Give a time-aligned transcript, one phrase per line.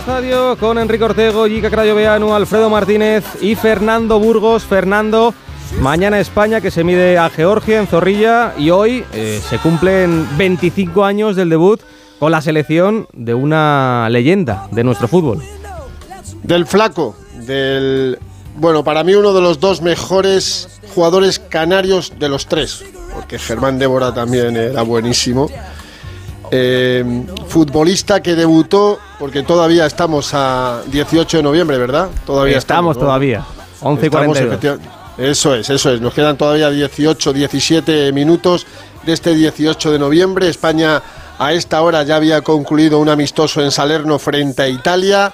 [0.00, 4.64] Estadio con Enrique Ortego, Gica Crayoveanu, Alfredo Martínez y Fernando Burgos.
[4.64, 5.34] Fernando,
[5.78, 11.04] mañana España que se mide a Georgia en Zorrilla y hoy eh, se cumplen 25
[11.04, 11.82] años del debut
[12.18, 15.42] con la selección de una leyenda de nuestro fútbol.
[16.44, 17.14] Del flaco,
[17.46, 18.18] del...
[18.56, 22.82] Bueno, para mí uno de los dos mejores jugadores canarios de los tres,
[23.14, 25.50] porque Germán Débora también era buenísimo.
[26.52, 32.08] Eh, futbolista que debutó, porque todavía estamos a 18 de noviembre, ¿verdad?
[32.26, 33.44] Todavía estamos, todavía.
[33.80, 36.00] 11 y Eso es, eso es.
[36.00, 38.66] Nos quedan todavía 18, 17 minutos
[39.04, 40.48] de este 18 de noviembre.
[40.48, 41.02] España
[41.38, 45.32] a esta hora ya había concluido un amistoso en Salerno frente a Italia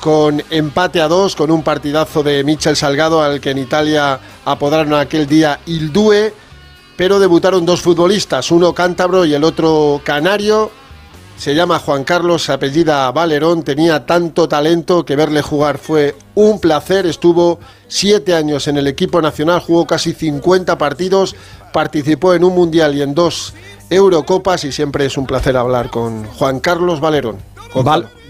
[0.00, 4.94] con empate a dos, con un partidazo de Michel Salgado al que en Italia apodaron
[4.94, 6.34] aquel día Il Due
[7.02, 10.70] pero debutaron dos futbolistas, uno cántabro y el otro canario.
[11.34, 16.60] Se llama Juan Carlos, se apellida Valerón, tenía tanto talento que verle jugar fue un
[16.60, 17.06] placer.
[17.06, 17.58] Estuvo
[17.88, 21.34] siete años en el equipo nacional, jugó casi 50 partidos,
[21.72, 23.52] participó en un mundial y en dos
[23.90, 27.38] Eurocopas y siempre es un placer hablar con Juan Carlos Valerón.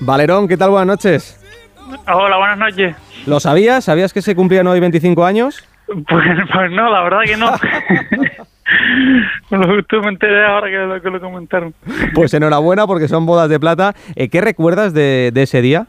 [0.00, 0.70] Valerón, ¿qué tal?
[0.70, 1.38] Buenas noches.
[2.10, 2.96] Hola, buenas noches.
[3.26, 3.84] ¿Lo sabías?
[3.84, 5.62] ¿Sabías que se cumplían hoy 25 años?
[5.86, 7.52] Pues, pues no, la verdad que no.
[9.50, 11.74] Me enteré ahora que lo, comentaron.
[12.14, 13.94] Pues enhorabuena porque son bodas de plata.
[14.16, 15.86] Eh, ¿Qué recuerdas de, ese día?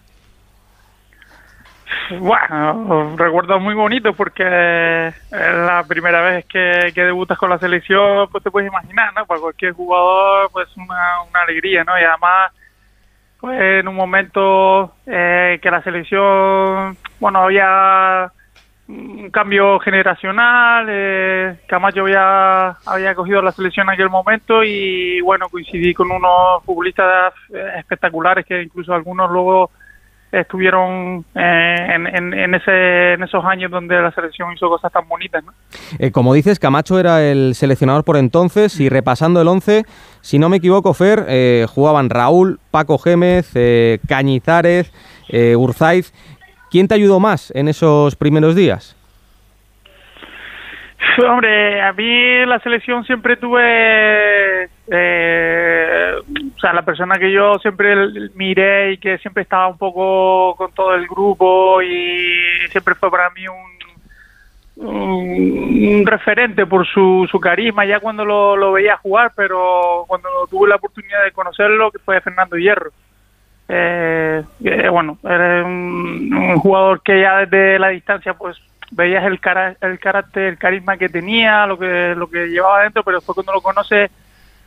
[2.20, 4.44] Bueno, recuerdo muy bonito porque
[5.08, 9.26] es la primera vez que, debutas con la selección, pues te puedes imaginar, ¿no?
[9.26, 11.98] Para cualquier jugador, pues una, una alegría, ¿no?
[12.00, 12.52] Y además,
[13.40, 18.32] pues en un momento eh, que la selección, bueno, había
[18.88, 20.88] un cambio generacional.
[20.90, 27.34] Eh, Camacho había, cogido la selección en aquel momento y bueno, coincidí con unos futbolistas
[27.54, 29.72] eh, espectaculares que incluso algunos luego
[30.32, 35.44] estuvieron eh, en, en, ese, en esos años donde la selección hizo cosas tan bonitas.
[36.00, 39.86] Eh, como dices, Camacho era el seleccionador por entonces y repasando el 11,
[40.22, 43.54] si no me equivoco, Fer, jugaban Raúl, Paco Gémez,
[44.08, 44.92] Cañizares,
[45.56, 46.12] Urzaiz.
[46.74, 48.98] ¿Quién te ayudó más en esos primeros días?
[51.24, 57.96] Hombre, a mí la selección siempre tuve, eh, o sea, la persona que yo siempre
[58.34, 63.30] miré y que siempre estaba un poco con todo el grupo y siempre fue para
[63.30, 63.44] mí
[64.76, 70.70] un, referente por su, su carisma ya cuando lo, lo veía jugar, pero cuando tuve
[70.70, 72.90] la oportunidad de conocerlo, que fue Fernando Hierro.
[73.70, 78.58] Eh, eh, bueno, era un, jugador que ya desde la distancia pues
[78.92, 83.04] veías el, cara, el carácter, el carisma que tenía, lo que lo que llevaba adentro,
[83.04, 84.12] pero después cuando lo conoce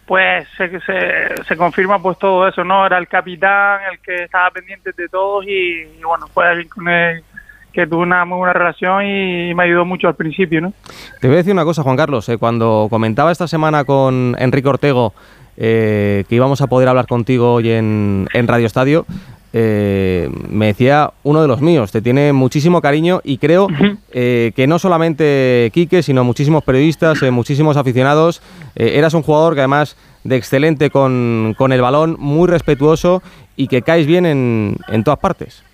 [0.06, 2.86] pues se, se, se, confirma pues todo eso, ¿no?
[2.86, 7.24] Era el capitán, el que estaba pendiente de todos y, bueno, fue alguien con el
[7.72, 10.72] que tuvo una muy buena relación y, me ayudó mucho al principio, ¿no?
[11.20, 14.68] Te voy a decir una cosa, Juan Carlos, eh, cuando comentaba esta semana con Enrique
[14.68, 15.12] Ortego
[15.56, 19.06] eh, que íbamos a poder hablar contigo hoy en, Radio Estadio,
[19.52, 23.68] eh, me decía uno de los míos, te tiene muchísimo cariño y creo
[24.12, 28.42] eh, que no solamente Quique, sino muchísimos periodistas, muchísimos aficionados,
[28.74, 33.22] eras un jugador que además de excelente con, con, el balón, muy respetuoso
[33.56, 35.64] y que caes bien en, en todas partes.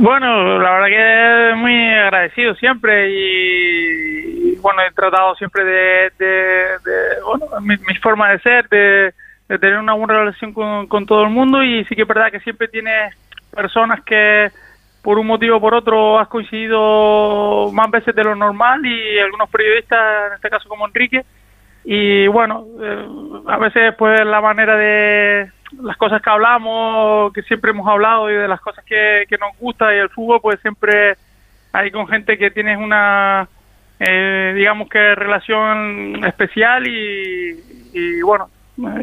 [0.00, 4.27] Bueno, la verdad que muy agradecido siempre y,
[4.60, 6.10] bueno, he tratado siempre de,
[7.24, 9.12] bueno, mi, forma de ser, de,
[9.58, 12.68] tener una buena relación con, todo el mundo y sí que es verdad que siempre
[12.68, 13.14] tienes
[13.54, 14.50] personas que
[15.02, 19.48] por un motivo o por otro has coincidido más veces de lo normal y algunos
[19.48, 21.24] periodistas, en este caso como Enrique,
[21.84, 23.06] y bueno, eh,
[23.46, 25.50] a veces pues la manera de
[25.82, 29.94] las cosas que hablamos, que siempre hemos hablado y de las cosas que, nos gusta
[29.94, 31.16] y el fútbol, pues siempre
[31.72, 33.48] hay con gente que tienes una,
[34.00, 38.48] eh, digamos que relación especial y, bueno,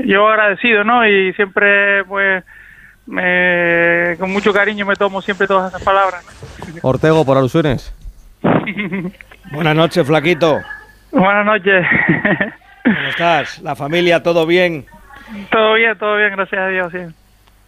[0.05, 1.07] yo agradecido, ¿no?
[1.07, 2.43] Y siempre, pues,
[4.19, 6.25] con mucho cariño me tomo siempre todas esas palabras.
[6.81, 7.93] Ortego, por alusiones.
[9.51, 10.61] Buenas noches, Flaquito.
[11.11, 11.85] Buenas noches.
[12.83, 13.61] ¿Cómo estás?
[13.61, 14.85] ¿La familia, todo bien?
[15.51, 17.15] Todo bien, todo bien, gracias a Dios, sí.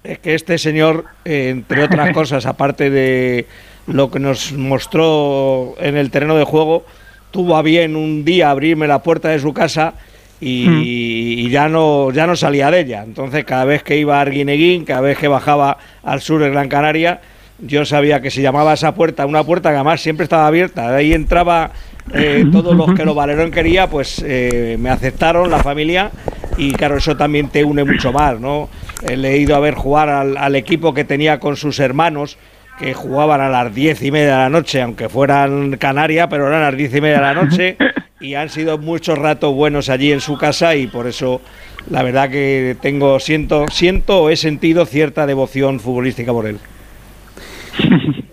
[0.04, 3.48] Es que este señor, eh, entre otras cosas, aparte de
[3.88, 6.86] lo que nos mostró en el terreno de juego,
[7.32, 9.94] tuvo a bien un día abrirme la puerta de su casa
[10.40, 11.50] y, mm.
[11.50, 13.04] ya no ya no salía de ella.
[13.04, 16.70] Entonces, cada vez que iba a Arguineguín, cada vez que bajaba al sur de Gran
[16.70, 17.22] Canaria,
[17.60, 20.92] yo sabía que se llamaba esa puerta una puerta que además siempre estaba abierta.
[20.92, 21.72] De ahí entraba
[22.14, 26.12] eh, todos los que lo Valerón quería, pues eh, me aceptaron, la familia,
[26.58, 28.70] y claro, eso también te une mucho más, ¿no?
[29.04, 32.38] he leído a ver jugar al, equipo que tenía con sus hermanos,
[32.78, 36.62] que jugaban a las diez y media de la noche, aunque fueran Canarias, pero eran
[36.62, 37.78] a las diez y media de la noche,
[38.20, 41.42] y han sido muchos ratos buenos allí en su casa, y por eso
[41.90, 46.60] la verdad que tengo, siento, siento o he sentido cierta devoción futbolística por él.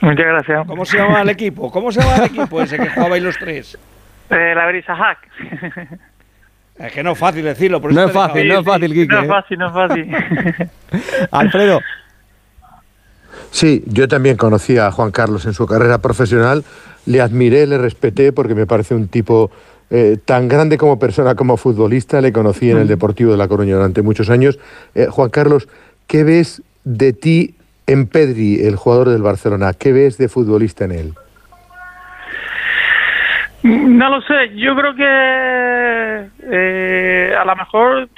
[0.00, 0.66] Muchas gracias.
[0.66, 1.70] ¿Cómo se llama el equipo?
[1.70, 3.78] ¿Cómo se llama el equipo ese que jugabais los tres?
[4.28, 5.18] Eh, la Brisa Hack.
[6.78, 7.80] Es que no es fácil decirlo.
[7.80, 9.14] no, es fácil, no es fácil, Quique.
[9.14, 10.16] No es fácil, no es fácil.
[11.30, 11.80] Alfredo.
[13.54, 16.64] Sí, yo también conocí a Juan Carlos en su carrera profesional.
[17.06, 19.52] Le admiré, le respeté porque me parece un tipo
[19.90, 22.20] eh, tan grande como persona, como futbolista.
[22.20, 24.58] Le conocí en el Deportivo de La Coruña durante muchos años.
[24.96, 25.68] Eh, Juan Carlos,
[26.08, 27.54] ¿qué ves de ti
[27.86, 29.72] en Pedri, el jugador del Barcelona?
[29.72, 31.14] ¿Qué ves de futbolista en él?
[33.62, 38.08] No lo sé, yo creo que eh, a lo mejor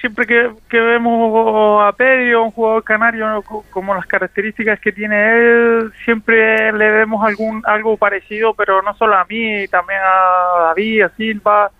[0.00, 6.72] siempre que, vemos a Pedro, un jugador canario, como las características que tiene él, siempre
[6.72, 11.70] le vemos algún algo parecido, pero no solo a mí, también a David, a Silva.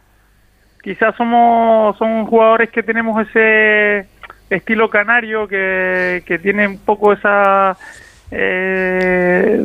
[0.82, 4.08] Quizás somos son jugadores que tenemos ese
[4.50, 7.76] estilo canario que, que tiene un poco esa
[8.30, 9.62] eh,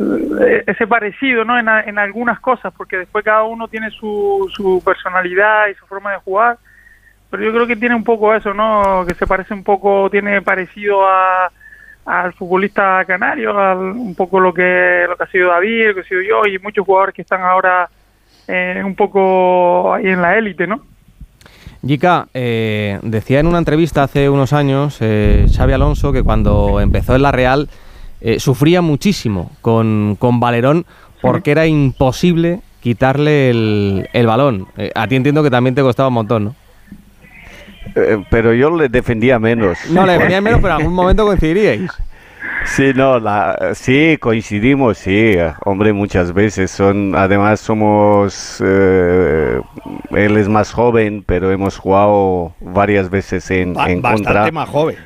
[0.66, 1.58] ese parecido ¿no?
[1.58, 6.12] En, en, algunas cosas, porque después cada uno tiene su, su personalidad y su forma
[6.12, 6.58] de jugar,
[7.32, 9.06] pero yo creo que tiene un poco eso, ¿no?
[9.08, 11.50] que se parece un poco, tiene parecido a,
[12.04, 16.04] al futbolista canario, un poco lo que, lo que ha sido David, lo que ha
[16.04, 17.88] sido yo y muchos jugadores que están ahora
[18.46, 20.82] eh, un poco ahí en la élite, ¿no?
[21.86, 27.16] Jica, eh, decía en una entrevista hace unos años eh, Xavi Alonso que cuando empezó
[27.16, 27.70] en la Real
[28.20, 30.84] eh, sufría muchísimo con, con Valerón
[31.22, 34.66] porque era imposible quitarle el, el balón.
[34.76, 36.61] Eh, a ti entiendo que también te costaba un montón, ¿no?
[37.94, 39.78] Eh, pero yo le defendía menos.
[39.90, 41.90] No, le defendía menos, pero en algún momento coincidiríais.
[42.64, 46.70] Sí, no, la, sí, coincidimos, sí, hombre, muchas veces.
[46.70, 49.62] Son, además somos, él
[50.10, 54.52] es más joven, pero hemos jugado varias veces en, en Bastante contra.
[54.52, 54.96] más joven.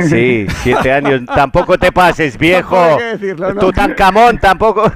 [0.00, 1.22] Sí, siete años.
[1.34, 2.98] tampoco te pases, viejo.
[3.38, 4.90] No Tutankamón tampoco.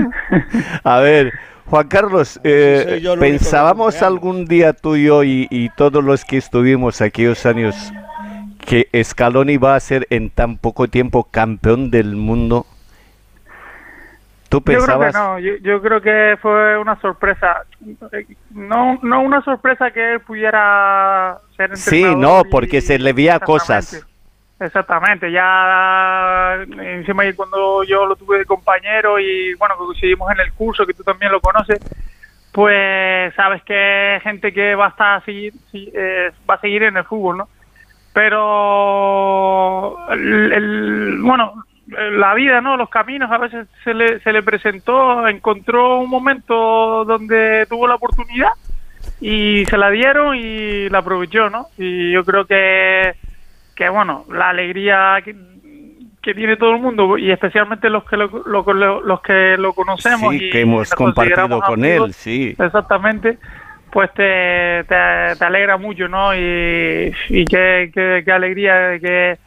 [0.84, 1.32] A ver,
[1.72, 7.46] Juan Carlos, eh, pensábamos algún día tú y yo y, todos los que estuvimos aquellos
[7.46, 7.90] años
[8.58, 12.66] que Scaloni iba a ser en tan poco tiempo campeón del mundo.
[14.50, 15.14] ¿Tú pensabas?
[15.14, 17.64] Yo creo que no, yo, creo que fue una sorpresa.
[18.50, 24.06] No, no una sorpresa que él pudiera ser Sí, no, porque se le veía cosas.
[24.62, 30.86] Exactamente, ya encima cuando yo lo tuve de compañero y bueno, coincidimos en el curso,
[30.86, 31.80] que tú también lo conoces,
[32.52, 37.02] pues sabes que gente que va a estar seguir, eh, va a seguir en el
[37.04, 37.48] fútbol, ¿no?
[38.12, 42.76] Pero el, bueno, la vida, ¿no?
[42.76, 47.96] Los caminos a veces se le, se le presentó, encontró un momento donde tuvo la
[47.96, 48.52] oportunidad
[49.20, 51.66] y se la dieron y la aprovechó, ¿no?
[51.78, 53.16] Y yo creo que
[53.74, 55.34] que bueno, la alegría que,
[56.34, 60.60] tiene todo el mundo y especialmente los que lo, los que lo conocemos y que
[60.60, 62.54] hemos compartido con él, sí.
[62.58, 63.38] Exactamente,
[63.90, 66.32] pues te, te, alegra mucho, ¿no?
[66.34, 69.38] Y, y qué, qué, alegría de que,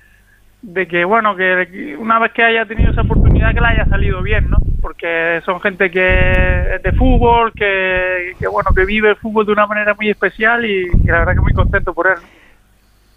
[0.64, 4.22] de que, bueno, que una vez que haya tenido esa oportunidad que la haya salido
[4.22, 4.58] bien, ¿no?
[4.82, 9.54] Porque son gente que es de fútbol, que, que bueno, que vive el fútbol de
[9.54, 12.18] una manera muy especial y, y la verdad que muy contento por él.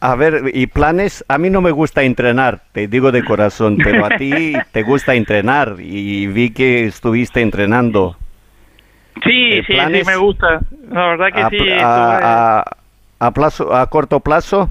[0.00, 4.06] A ver, y planes, a mí no me gusta entrenar, te digo de corazón, pero
[4.06, 8.16] a ti te gusta entrenar y vi que estuviste entrenando.
[9.24, 10.60] Sí, eh, sí, sí, me gusta.
[10.90, 11.68] La verdad que sí.
[11.80, 12.62] A,
[13.18, 14.70] a, plazo, a corto plazo?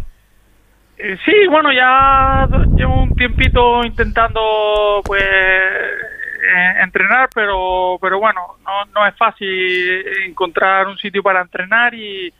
[0.98, 8.86] Eh, sí, bueno, ya llevo un tiempito intentando, pues, eh, entrenar, pero, pero bueno, no,
[8.96, 12.34] no es fácil encontrar un sitio para entrenar y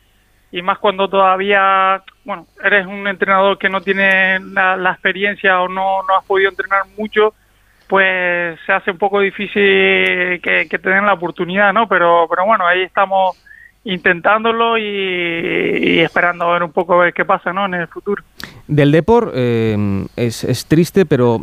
[0.50, 6.02] y más cuando todavía, bueno, eres un entrenador que no tiene la, experiencia o no,
[6.02, 7.34] no has podido entrenar mucho,
[7.86, 11.88] pues se hace un poco difícil que, que te den la oportunidad, ¿no?
[11.88, 13.36] Pero, pero bueno, ahí estamos
[13.84, 17.66] intentándolo y, esperando ver un poco ver qué pasa, ¿no?
[17.66, 18.22] En el futuro.
[18.66, 21.42] Del Depor eh, es, es, triste, pero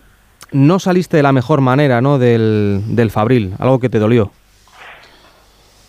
[0.52, 2.20] no saliste de la mejor manera, ¿no?
[2.20, 4.32] Del, del Fabril, algo que te dolió.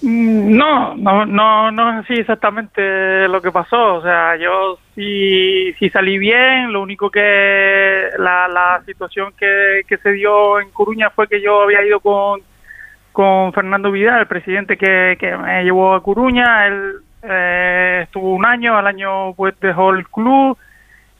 [0.06, 3.96] Mm, no, no, no, no es así exactamente lo que pasó.
[3.96, 6.72] O sea, yo sí, sí salí bien.
[6.72, 11.62] Lo único que la, la situación que, que se dio en Coruña fue que yo
[11.62, 12.40] había ido con,
[13.10, 16.68] con Fernando Vidal, el presidente que, que me llevó a Coruña.
[16.68, 16.92] Él
[17.24, 20.56] eh, estuvo un año, al año pues dejó el club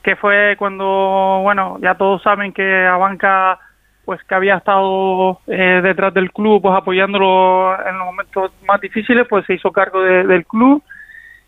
[0.01, 3.59] que fue cuando, bueno, ya todos saben que Abanca
[4.07, 9.27] pues que había estado eh, detrás del club pues apoyándolo en los momentos más difíciles
[9.29, 10.81] pues se hizo cargo del club.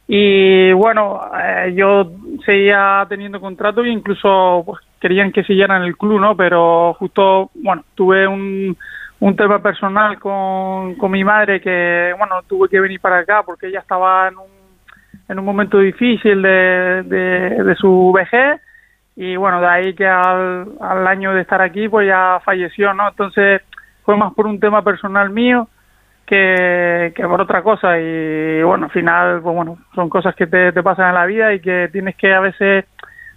[0.10, 2.12] Y bueno eh, yo
[2.46, 7.50] seguía teniendo contrato e incluso pues querían que siguiera en el club no pero justo
[7.56, 8.76] bueno tuve un,
[9.22, 13.68] un tema personal con, con mi madre que bueno tuve que venir para acá porque
[13.68, 14.60] ella estaba en un
[15.30, 18.60] en un momento difícil de, de, de su vejez
[19.22, 23.10] y bueno, de ahí que al, al, año de estar aquí pues ya falleció, ¿no?
[23.10, 23.62] Entonces
[24.06, 25.68] fue más por un tema personal mío
[26.26, 30.72] que, que por otra cosa y bueno, al final pues bueno, son cosas que te,
[30.72, 32.86] te pasan en la vida y que tienes que a veces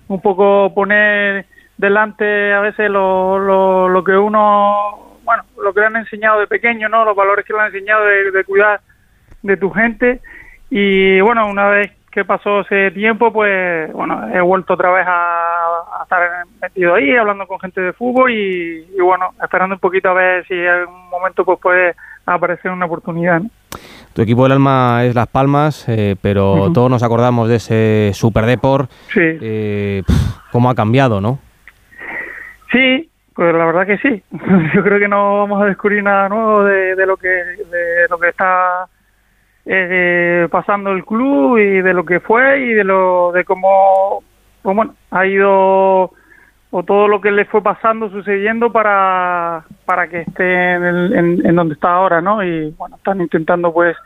[0.06, 1.46] un poco poner
[1.76, 6.46] delante a veces lo, lo, lo que uno, bueno, lo que le han enseñado de
[6.46, 7.04] pequeño, ¿no?
[7.04, 8.80] Los valores que le han enseñado de, de cuidar
[9.42, 10.20] de tu gente
[10.70, 16.02] y bueno, una vez que pasó ese tiempo, pues bueno, he vuelto otra vez a,
[16.02, 20.46] estar metido ahí, hablando con gente de fútbol y, bueno, esperando un poquito a ver
[20.46, 21.94] si en algún momento pues puede
[22.26, 23.40] aparecer una oportunidad.
[24.12, 28.44] Tu equipo del alma es Las Palmas, eh, pero todos nos acordamos de ese Super
[28.44, 28.90] Deport.
[29.08, 29.20] Sí.
[29.22, 30.02] Eh,
[30.50, 31.38] ¿Cómo ha cambiado, no?
[32.70, 34.22] Sí, pues la verdad que sí.
[34.74, 38.18] Yo creo que no vamos a descubrir nada nuevo de, de lo que de lo
[38.18, 38.86] que está
[39.64, 44.22] eh, pasando el club y de lo que fue y de lo de cómo
[44.62, 46.10] pues bueno ha ido
[46.74, 51.74] o todo lo que le fue pasando sucediendo para para que esté en, en, donde
[51.74, 53.96] está ahora no y bueno están intentando pues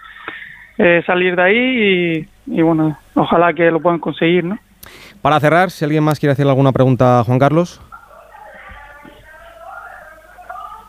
[0.78, 4.58] eh, salir de ahí y, y, bueno ojalá que lo puedan conseguir no
[5.22, 7.80] para cerrar si alguien más quiere hacer alguna pregunta a Juan Carlos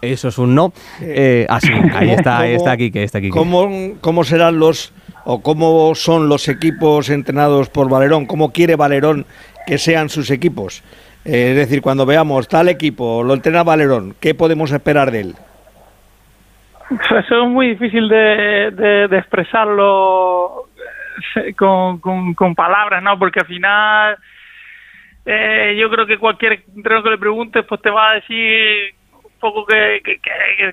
[0.01, 0.73] eso es un no.
[1.01, 3.29] Eh, ah, sí, ahí está, ahí está aquí, que está aquí.
[3.29, 3.69] ¿cómo,
[4.01, 4.93] ¿Cómo serán los
[5.25, 8.25] o cómo son los equipos entrenados por Valerón?
[8.25, 9.25] ¿Cómo quiere Valerón
[9.65, 10.83] que sean sus equipos?
[11.25, 15.35] Eh, es decir, cuando veamos tal equipo, lo entrena Valerón, ¿qué podemos esperar de él?
[16.89, 18.71] Eso es muy difícil de,
[19.09, 20.69] de, expresarlo
[21.35, 23.19] eh, con, con, con, palabras, ¿no?
[23.19, 24.17] Porque al final
[25.25, 28.95] eh, yo creo que cualquier entrenador que le pregunte pues te va a decir
[29.37, 30.01] poco que,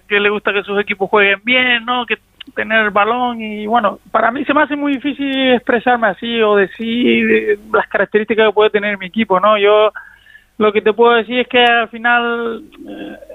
[0.08, 2.06] que, le gusta que sus equipos jueguen bien, ¿no?
[2.06, 2.18] Que
[2.54, 6.56] tener el balón y bueno, para mí se me hace muy difícil expresarme así o
[6.56, 9.56] decir las características que puede tener mi equipo, ¿no?
[9.56, 9.92] Yo
[10.58, 12.62] lo que te puedo decir es que al final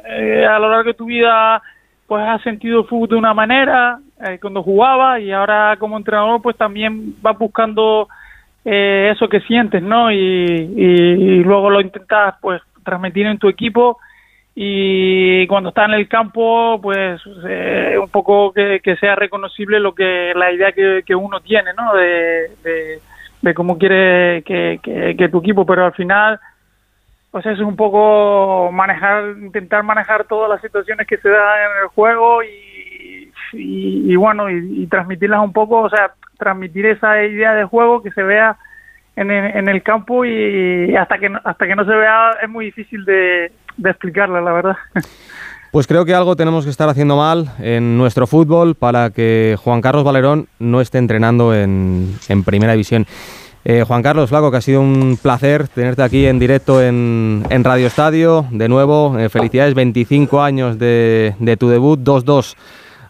[0.07, 1.62] eh, a lo largo de tu vida
[2.07, 6.41] pues has sentido el fútbol de una manera eh, cuando jugaba y ahora como entrenador
[6.41, 8.07] pues también vas buscando
[8.63, 10.12] eh, eso que sientes, ¿no?
[10.12, 13.98] Y, y luego lo intentas pues transmitir en tu equipo
[14.61, 20.33] y cuando está en el campo pues eh, un poco que, sea reconocible lo que
[20.35, 22.99] la idea que, uno tiene no de,
[23.41, 26.41] de, cómo quiere que, que, tu equipo pero al final
[27.31, 31.87] pues es un poco manejar intentar manejar todas las situaciones que se dan en el
[31.87, 37.63] juego y, y, y bueno y, transmitirlas un poco o sea transmitir esa idea de
[37.63, 38.57] juego que se vea
[39.15, 43.05] en, en el campo y hasta que hasta que no se vea es muy difícil
[43.05, 43.51] de,
[43.83, 44.75] explicarla, la verdad.
[45.71, 49.81] Pues creo que algo tenemos que estar haciendo mal en nuestro fútbol para que Juan
[49.81, 53.05] Carlos Valerón no esté entrenando en, Primera División.
[53.65, 57.63] Eh, Juan Carlos Flaco, que ha sido un placer tenerte aquí en directo en, en
[57.63, 58.47] Radio Estadio.
[58.49, 62.55] De nuevo, eh, felicidades, 25 años de, de tu debut, 2-2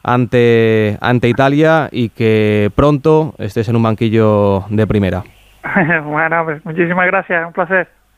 [0.03, 5.23] ante, ante Italia y que pronto estés en un banquillo de primera.
[6.05, 7.98] bueno, pues muchísimas gracias, un placer.